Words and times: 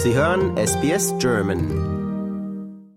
Sie 0.00 0.14
hören 0.14 0.56
SBS 0.56 1.12
German. 1.18 2.94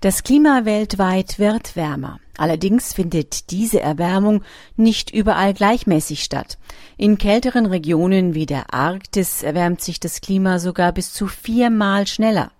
Das 0.00 0.22
Klima 0.22 0.66
weltweit 0.66 1.38
wird 1.38 1.74
wärmer. 1.74 2.20
Allerdings 2.36 2.92
findet 2.92 3.50
diese 3.50 3.80
Erwärmung 3.80 4.42
nicht 4.76 5.10
überall 5.10 5.54
gleichmäßig 5.54 6.22
statt. 6.22 6.58
In 6.98 7.16
kälteren 7.16 7.64
Regionen 7.64 8.34
wie 8.34 8.44
der 8.44 8.74
Arktis 8.74 9.42
erwärmt 9.42 9.80
sich 9.80 10.00
das 10.00 10.20
Klima 10.20 10.58
sogar 10.58 10.92
bis 10.92 11.14
zu 11.14 11.28
viermal 11.28 12.06
schneller. 12.06 12.52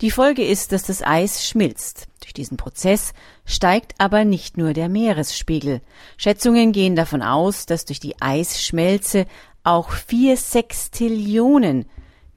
Die 0.00 0.12
Folge 0.12 0.44
ist, 0.44 0.70
dass 0.70 0.84
das 0.84 1.02
Eis 1.02 1.44
schmilzt. 1.44 2.06
Durch 2.20 2.34
diesen 2.34 2.56
Prozess 2.56 3.14
steigt 3.44 3.96
aber 3.98 4.24
nicht 4.24 4.56
nur 4.56 4.74
der 4.74 4.88
Meeresspiegel. 4.88 5.80
Schätzungen 6.18 6.70
gehen 6.70 6.94
davon 6.94 7.22
aus, 7.22 7.66
dass 7.66 7.84
durch 7.84 7.98
die 7.98 8.14
Eisschmelze 8.22 9.26
auch 9.64 9.90
vier 9.90 10.36
Sextillionen 10.36 11.86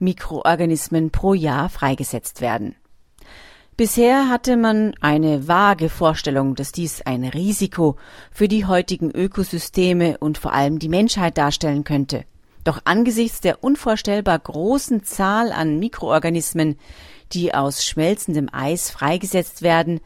Mikroorganismen 0.02 1.10
pro 1.10 1.32
Jahr 1.32 1.70
freigesetzt 1.70 2.40
werden. 2.40 2.76
Bisher 3.76 4.28
hatte 4.28 4.58
man 4.58 4.94
eine 5.00 5.48
vage 5.48 5.88
Vorstellung, 5.88 6.54
dass 6.54 6.72
dies 6.72 7.00
ein 7.00 7.24
Risiko 7.24 7.96
für 8.30 8.46
die 8.46 8.66
heutigen 8.66 9.10
Ökosysteme 9.10 10.18
und 10.18 10.36
vor 10.36 10.52
allem 10.52 10.78
die 10.78 10.90
Menschheit 10.90 11.38
darstellen 11.38 11.82
könnte. 11.82 12.24
Doch 12.64 12.82
angesichts 12.84 13.40
der 13.40 13.64
unvorstellbar 13.64 14.38
großen 14.38 15.04
Zahl 15.04 15.52
an 15.52 15.78
Mikroorganismen, 15.78 16.78
die 17.32 17.54
aus 17.54 17.84
schmelzendem 17.84 18.50
Eis 18.52 18.90
freigesetzt 18.90 19.62
werden, 19.62 20.00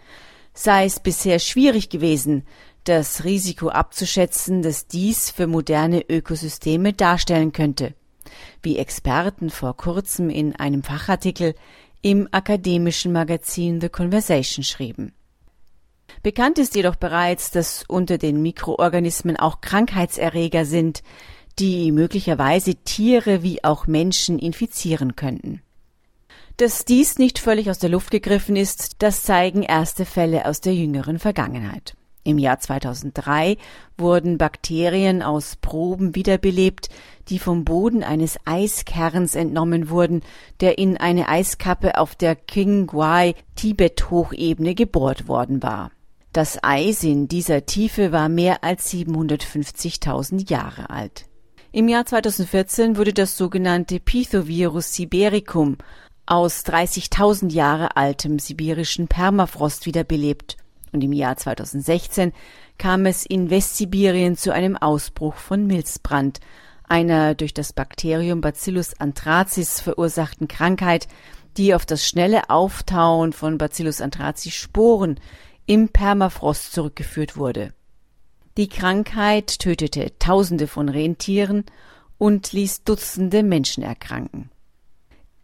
sei 0.54 0.84
es 0.84 1.00
bisher 1.00 1.38
schwierig 1.40 1.90
gewesen, 1.90 2.44
das 2.84 3.24
Risiko 3.24 3.68
abzuschätzen, 3.68 4.62
das 4.62 4.86
dies 4.86 5.30
für 5.30 5.48
moderne 5.48 6.08
Ökosysteme 6.08 6.92
darstellen 6.92 7.52
könnte 7.52 7.94
wie 8.62 8.78
Experten 8.78 9.50
vor 9.50 9.76
kurzem 9.76 10.30
in 10.30 10.54
einem 10.56 10.82
Fachartikel 10.82 11.54
im 12.02 12.28
akademischen 12.30 13.12
Magazin 13.12 13.80
The 13.80 13.88
Conversation 13.88 14.62
schrieben. 14.62 15.12
Bekannt 16.22 16.58
ist 16.58 16.74
jedoch 16.74 16.96
bereits, 16.96 17.50
dass 17.50 17.84
unter 17.88 18.18
den 18.18 18.42
Mikroorganismen 18.42 19.36
auch 19.36 19.60
Krankheitserreger 19.60 20.64
sind, 20.64 21.02
die 21.58 21.92
möglicherweise 21.92 22.74
Tiere 22.74 23.42
wie 23.42 23.64
auch 23.64 23.86
Menschen 23.86 24.38
infizieren 24.38 25.16
könnten. 25.16 25.62
Dass 26.56 26.84
dies 26.84 27.18
nicht 27.18 27.38
völlig 27.38 27.70
aus 27.70 27.78
der 27.78 27.90
Luft 27.90 28.10
gegriffen 28.10 28.56
ist, 28.56 28.96
das 29.02 29.22
zeigen 29.22 29.62
erste 29.62 30.04
Fälle 30.04 30.46
aus 30.46 30.60
der 30.60 30.74
jüngeren 30.74 31.18
Vergangenheit. 31.18 31.96
Im 32.26 32.38
Jahr 32.38 32.58
2003 32.58 33.56
wurden 33.96 34.36
Bakterien 34.36 35.22
aus 35.22 35.54
Proben 35.54 36.16
wiederbelebt, 36.16 36.88
die 37.28 37.38
vom 37.38 37.64
Boden 37.64 38.02
eines 38.02 38.36
Eiskerns 38.44 39.36
entnommen 39.36 39.90
wurden, 39.90 40.22
der 40.60 40.76
in 40.76 40.96
eine 40.96 41.28
Eiskappe 41.28 41.98
auf 41.98 42.16
der 42.16 42.34
Qinghai 42.34 43.36
Tibet 43.54 44.10
Hochebene 44.10 44.74
gebohrt 44.74 45.28
worden 45.28 45.62
war. 45.62 45.92
Das 46.32 46.58
Eis 46.64 47.04
in 47.04 47.28
dieser 47.28 47.64
Tiefe 47.64 48.10
war 48.10 48.28
mehr 48.28 48.64
als 48.64 48.92
750.000 48.92 50.50
Jahre 50.50 50.90
alt. 50.90 51.26
Im 51.70 51.86
Jahr 51.86 52.06
2014 52.06 52.96
wurde 52.96 53.12
das 53.12 53.36
sogenannte 53.36 54.00
Pithovirus 54.00 54.94
sibericum 54.94 55.78
aus 56.26 56.64
30.000 56.64 57.52
Jahre 57.52 57.96
altem 57.96 58.40
sibirischen 58.40 59.06
Permafrost 59.06 59.86
wiederbelebt 59.86 60.56
und 60.96 61.04
im 61.04 61.12
Jahr 61.12 61.36
2016 61.36 62.32
kam 62.78 63.06
es 63.06 63.24
in 63.24 63.50
Westsibirien 63.50 64.36
zu 64.36 64.52
einem 64.52 64.76
Ausbruch 64.76 65.34
von 65.36 65.66
Milzbrand, 65.66 66.40
einer 66.84 67.34
durch 67.34 67.54
das 67.54 67.72
Bakterium 67.72 68.40
Bacillus 68.40 68.98
anthracis 68.98 69.80
verursachten 69.80 70.48
Krankheit, 70.48 71.08
die 71.56 71.74
auf 71.74 71.86
das 71.86 72.06
schnelle 72.06 72.50
Auftauen 72.50 73.32
von 73.32 73.58
Bacillus 73.58 74.00
anthracis 74.00 74.54
Sporen 74.54 75.20
im 75.66 75.88
Permafrost 75.88 76.72
zurückgeführt 76.72 77.36
wurde. 77.36 77.72
Die 78.56 78.68
Krankheit 78.68 79.58
tötete 79.58 80.18
Tausende 80.18 80.66
von 80.66 80.88
Rentieren 80.88 81.64
und 82.18 82.52
ließ 82.52 82.84
Dutzende 82.84 83.42
Menschen 83.42 83.82
erkranken. 83.82 84.50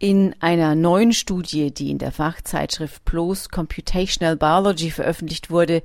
In 0.04 0.34
einer 0.40 0.74
neuen 0.74 1.12
Studie, 1.12 1.72
die 1.72 1.88
in 1.92 1.98
der 1.98 2.10
Fachzeitschrift 2.10 3.04
PLOS 3.04 3.50
Computational 3.50 4.36
Biology 4.36 4.90
veröffentlicht 4.90 5.48
wurde, 5.48 5.84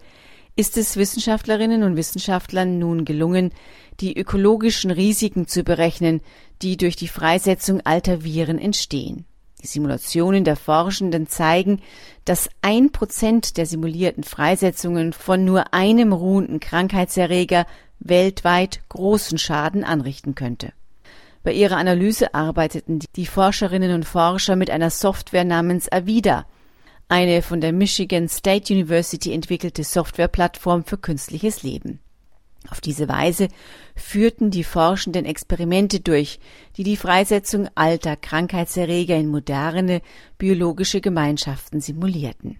ist 0.55 0.75
es 0.75 0.97
Wissenschaftlerinnen 0.97 1.83
und 1.83 1.97
Wissenschaftlern 1.97 2.79
nun 2.79 3.05
gelungen, 3.05 3.51
die 3.99 4.17
ökologischen 4.17 4.89
Risiken 4.89 5.45
zu 5.45 5.61
berechnen, 5.61 6.21
die 6.63 6.77
durch 6.77 6.95
die 6.95 7.07
Freisetzung 7.07 7.81
alter 7.81 8.23
Viren 8.23 8.57
entstehen. 8.57 9.25
Die 9.61 9.67
Simulationen 9.67 10.43
der 10.43 10.55
Forschenden 10.55 11.27
zeigen, 11.27 11.79
dass 12.25 12.49
ein 12.63 12.91
Prozent 12.91 13.55
der 13.57 13.67
simulierten 13.67 14.23
Freisetzungen 14.23 15.13
von 15.13 15.45
nur 15.45 15.75
einem 15.75 16.11
ruhenden 16.11 16.59
Krankheitserreger 16.59 17.67
weltweit 17.99 18.81
großen 18.89 19.37
Schaden 19.37 19.83
anrichten 19.83 20.33
könnte. 20.33 20.73
Bei 21.47 21.53
ihrer 21.53 21.77
Analyse 21.77 22.33
arbeiteten 22.33 22.99
die 23.15 23.25
Forscherinnen 23.25 23.93
und 23.93 24.03
Forscher 24.03 24.57
mit 24.57 24.69
einer 24.69 24.89
Software 24.89 25.45
namens 25.45 25.89
Avida, 25.89 26.45
eine 27.07 27.41
von 27.41 27.61
der 27.61 27.71
Michigan 27.71 28.27
State 28.27 28.73
University 28.73 29.31
entwickelte 29.31 29.85
Softwareplattform 29.85 30.83
für 30.83 30.97
künstliches 30.97 31.63
Leben. 31.63 32.01
Auf 32.69 32.81
diese 32.81 33.07
Weise 33.07 33.47
führten 33.95 34.51
die 34.51 34.65
Forschenden 34.65 35.23
Experimente 35.23 36.01
durch, 36.01 36.41
die 36.75 36.83
die 36.83 36.97
Freisetzung 36.97 37.69
alter 37.75 38.17
Krankheitserreger 38.17 39.15
in 39.15 39.29
moderne 39.29 40.01
biologische 40.37 40.99
Gemeinschaften 40.99 41.79
simulierten. 41.79 42.57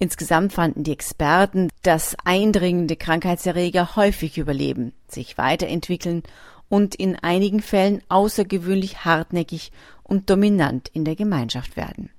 Insgesamt 0.00 0.52
fanden 0.52 0.82
die 0.82 0.92
Experten, 0.92 1.70
dass 1.82 2.16
eindringende 2.24 2.96
Krankheitserreger 2.96 3.94
häufig 3.94 4.36
überleben, 4.36 4.92
sich 5.08 5.38
weiterentwickeln 5.38 6.24
und 6.68 6.94
in 6.94 7.16
einigen 7.16 7.60
Fällen 7.60 8.02
außergewöhnlich 8.08 9.04
hartnäckig 9.04 9.72
und 10.02 10.30
dominant 10.30 10.88
in 10.92 11.04
der 11.04 11.16
Gemeinschaft 11.16 11.76
werden. 11.76 12.10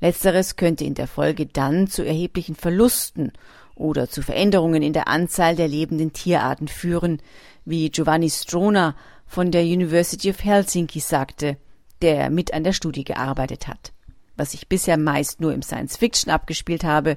Letzteres 0.00 0.56
könnte 0.56 0.84
in 0.84 0.94
der 0.94 1.06
Folge 1.06 1.46
dann 1.46 1.86
zu 1.86 2.04
erheblichen 2.04 2.54
Verlusten 2.54 3.32
oder 3.74 4.08
zu 4.08 4.22
Veränderungen 4.22 4.82
in 4.82 4.92
der 4.92 5.08
Anzahl 5.08 5.56
der 5.56 5.68
lebenden 5.68 6.12
Tierarten 6.12 6.68
führen, 6.68 7.20
wie 7.64 7.90
Giovanni 7.90 8.30
Strona 8.30 8.94
von 9.26 9.50
der 9.50 9.62
University 9.62 10.30
of 10.30 10.42
Helsinki 10.42 11.00
sagte, 11.00 11.56
der 12.02 12.30
mit 12.30 12.52
an 12.52 12.64
der 12.64 12.72
Studie 12.72 13.04
gearbeitet 13.04 13.68
hat. 13.68 13.92
Was 14.36 14.54
ich 14.54 14.68
bisher 14.68 14.98
meist 14.98 15.40
nur 15.40 15.54
im 15.54 15.62
Science 15.62 15.96
Fiction 15.96 16.30
abgespielt 16.30 16.84
habe, 16.84 17.16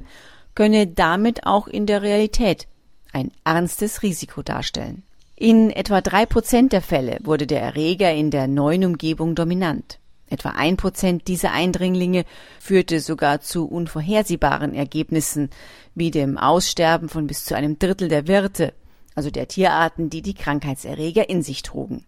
könne 0.55 0.87
damit 0.87 1.45
auch 1.45 1.67
in 1.67 1.85
der 1.85 2.01
Realität 2.01 2.67
ein 3.11 3.31
ernstes 3.43 4.03
Risiko 4.03 4.41
darstellen. 4.41 5.03
In 5.41 5.69
etwa 5.69 6.01
drei 6.01 6.25
Prozent 6.25 6.73
der 6.73 6.81
Fälle 6.81 7.17
wurde 7.23 7.47
der 7.47 7.61
Erreger 7.61 8.13
in 8.13 8.29
der 8.29 8.45
neuen 8.45 8.83
Umgebung 8.83 9.35
dominant. 9.35 9.97
Etwa 10.27 10.49
ein 10.49 10.75
Prozent 10.75 11.29
dieser 11.29 11.53
Eindringlinge 11.53 12.25
führte 12.59 12.99
sogar 12.99 13.39
zu 13.39 13.65
unvorhersehbaren 13.65 14.75
Ergebnissen, 14.75 15.49
wie 15.95 16.11
dem 16.11 16.37
Aussterben 16.37 17.07
von 17.07 17.25
bis 17.25 17.45
zu 17.45 17.55
einem 17.55 17.79
Drittel 17.79 18.09
der 18.09 18.27
Wirte, 18.27 18.73
also 19.15 19.31
der 19.31 19.47
Tierarten, 19.47 20.09
die 20.09 20.21
die 20.21 20.33
Krankheitserreger 20.33 21.29
in 21.29 21.41
sich 21.41 21.63
trugen. 21.63 22.03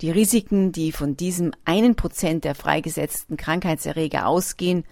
Die 0.00 0.12
Risiken, 0.12 0.70
die 0.70 0.92
von 0.92 1.16
diesem 1.16 1.54
einen 1.64 1.96
Prozent 1.96 2.44
der 2.44 2.54
freigesetzten 2.54 3.36
Krankheitserreger 3.36 4.28
ausgehen, 4.28 4.84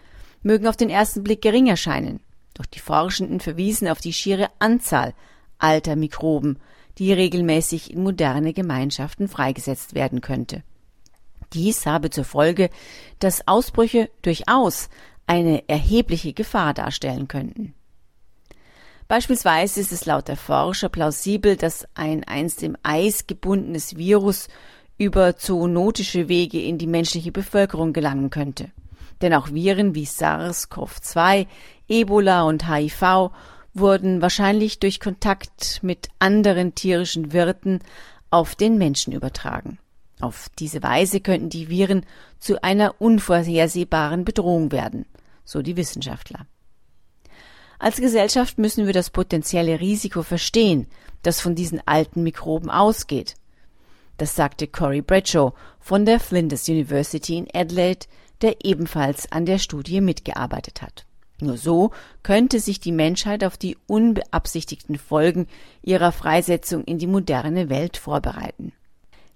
mögen 0.42 0.66
auf 0.66 0.76
den 0.76 0.90
ersten 0.90 1.22
Blick 1.22 1.42
gering 1.42 1.68
erscheinen. 1.68 2.18
Doch 2.54 2.66
die 2.66 2.80
Forschenden 2.80 3.38
verwiesen 3.38 3.86
auf 3.86 4.00
die 4.00 4.12
schiere 4.12 4.48
Anzahl 4.58 5.14
alter 5.58 5.94
Mikroben, 5.94 6.58
die 6.98 7.12
regelmäßig 7.12 7.92
in 7.92 8.02
moderne 8.02 8.52
Gemeinschaften 8.52 9.28
freigesetzt 9.28 9.94
werden 9.94 10.20
könnte. 10.20 10.62
Dies 11.52 11.86
habe 11.86 12.10
zur 12.10 12.24
Folge, 12.24 12.70
dass 13.18 13.46
Ausbrüche 13.46 14.10
durchaus 14.22 14.88
eine 15.26 15.68
erhebliche 15.68 16.32
Gefahr 16.32 16.74
darstellen 16.74 17.28
könnten. 17.28 17.74
Beispielsweise 19.06 19.80
ist 19.80 19.92
es 19.92 20.06
laut 20.06 20.28
der 20.28 20.36
Forscher 20.36 20.88
plausibel, 20.88 21.56
dass 21.56 21.86
ein 21.94 22.24
einst 22.24 22.62
im 22.62 22.76
Eis 22.82 23.26
gebundenes 23.26 23.96
Virus 23.96 24.48
über 24.96 25.36
zoonotische 25.36 26.28
Wege 26.28 26.60
in 26.60 26.78
die 26.78 26.86
menschliche 26.86 27.32
Bevölkerung 27.32 27.92
gelangen 27.92 28.30
könnte. 28.30 28.70
Denn 29.20 29.34
auch 29.34 29.52
Viren 29.52 29.94
wie 29.94 30.06
SARS-CoV-2, 30.06 31.46
Ebola 31.88 32.42
und 32.42 32.68
HIV 32.68 33.30
wurden 33.74 34.22
wahrscheinlich 34.22 34.78
durch 34.78 35.00
Kontakt 35.00 35.80
mit 35.82 36.08
anderen 36.18 36.74
tierischen 36.74 37.32
Wirten 37.32 37.80
auf 38.30 38.54
den 38.54 38.78
Menschen 38.78 39.12
übertragen. 39.12 39.78
Auf 40.20 40.48
diese 40.58 40.82
Weise 40.82 41.20
könnten 41.20 41.50
die 41.50 41.68
Viren 41.68 42.06
zu 42.38 42.62
einer 42.62 43.00
unvorhersehbaren 43.00 44.24
Bedrohung 44.24 44.72
werden, 44.72 45.06
so 45.44 45.60
die 45.60 45.76
Wissenschaftler. 45.76 46.46
Als 47.78 47.96
Gesellschaft 47.96 48.58
müssen 48.58 48.86
wir 48.86 48.92
das 48.92 49.10
potenzielle 49.10 49.80
Risiko 49.80 50.22
verstehen, 50.22 50.86
das 51.22 51.40
von 51.40 51.54
diesen 51.54 51.82
alten 51.86 52.22
Mikroben 52.22 52.70
ausgeht. 52.70 53.34
Das 54.16 54.36
sagte 54.36 54.68
Cory 54.68 55.02
Bradshaw 55.02 55.52
von 55.80 56.06
der 56.06 56.20
Flinders 56.20 56.68
University 56.68 57.36
in 57.36 57.48
Adelaide, 57.52 58.06
der 58.40 58.64
ebenfalls 58.64 59.30
an 59.32 59.44
der 59.44 59.58
Studie 59.58 60.00
mitgearbeitet 60.00 60.82
hat. 60.82 61.06
Nur 61.44 61.56
so 61.58 61.90
könnte 62.22 62.58
sich 62.58 62.80
die 62.80 62.92
Menschheit 62.92 63.44
auf 63.44 63.58
die 63.58 63.76
unbeabsichtigten 63.86 64.98
Folgen 64.98 65.46
ihrer 65.82 66.10
Freisetzung 66.10 66.82
in 66.84 66.98
die 66.98 67.06
moderne 67.06 67.68
Welt 67.68 67.98
vorbereiten. 67.98 68.72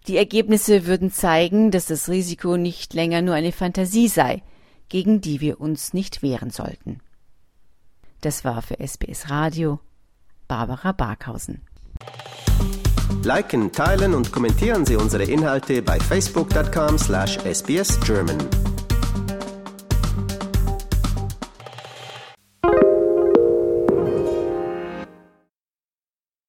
Die 0.06 0.16
Ergebnisse 0.16 0.86
würden 0.86 1.12
zeigen, 1.12 1.70
dass 1.70 1.84
das 1.86 2.08
Risiko 2.08 2.56
nicht 2.56 2.94
länger 2.94 3.20
nur 3.20 3.34
eine 3.34 3.52
Fantasie 3.52 4.08
sei, 4.08 4.42
gegen 4.88 5.20
die 5.20 5.42
wir 5.42 5.60
uns 5.60 5.92
nicht 5.92 6.22
wehren 6.22 6.48
sollten. 6.50 7.00
Das 8.22 8.42
war 8.44 8.62
für 8.62 8.80
SBS 8.80 9.28
Radio 9.28 9.80
Barbara 10.48 10.92
Barkhausen. 10.92 11.60
Liken, 13.22 13.70
teilen 13.72 14.14
und 14.14 14.32
kommentieren 14.32 14.86
Sie 14.86 14.96
unsere 14.96 15.24
Inhalte 15.24 15.82
bei 15.82 16.00
facebook.com/sbsgerman. 16.00 18.67